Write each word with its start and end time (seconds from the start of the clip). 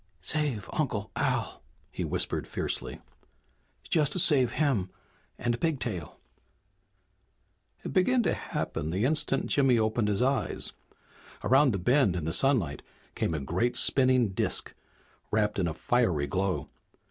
"Save 0.21 0.67
Uncle 0.73 1.11
Al!" 1.15 1.61
he 1.91 2.03
whispered 2.03 2.47
fiercely. 2.47 3.01
"Just 3.87 4.19
save 4.19 4.53
him 4.53 4.89
and 5.37 5.61
Pigtail!" 5.61 6.19
It 7.83 7.93
began 7.93 8.23
to 8.23 8.33
happen 8.33 8.89
the 8.89 9.05
instant 9.05 9.45
Jimmy 9.45 9.77
opened 9.77 10.07
his 10.07 10.23
eyes. 10.23 10.73
Around 11.43 11.71
the 11.71 11.77
bend 11.77 12.15
in 12.15 12.25
the 12.25 12.33
sunlight 12.33 12.81
came 13.13 13.35
a 13.35 13.39
great 13.39 13.77
spinning 13.77 14.29
disk, 14.29 14.73
wrapped 15.29 15.59
in 15.59 15.67
a 15.67 15.73
fiery 15.75 16.25
glow. 16.25 16.67